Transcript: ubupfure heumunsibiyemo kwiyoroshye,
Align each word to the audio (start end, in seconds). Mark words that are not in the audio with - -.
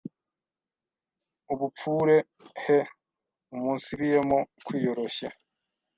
ubupfure 1.51 2.15
heumunsibiyemo 2.63 4.39
kwiyoroshye, 4.65 5.27